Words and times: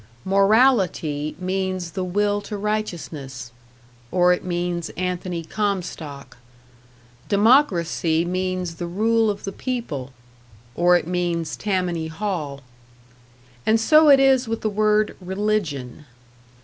Morality 0.25 1.35
means 1.37 1.91
the 1.91 2.03
will 2.03 2.41
to 2.41 2.57
righteousness, 2.57 3.51
or 4.09 4.33
it 4.33 4.43
means 4.43 4.89
Anthony 4.97 5.43
Comstock; 5.43 6.37
democracy 7.29 8.25
means 8.25 8.77
the 8.77 8.87
rule 8.87 9.29
of 9.29 9.43
the 9.43 9.51
people, 9.51 10.11
or 10.73 10.97
it 10.97 11.05
means 11.05 11.55
Tammany 11.55 12.07
Hall. 12.07 12.61
And 13.63 13.79
so 13.79 14.09
it 14.09 14.19
is 14.19 14.47
with 14.47 14.61
the 14.61 14.69
word 14.71 15.15
"Religion". 15.21 16.05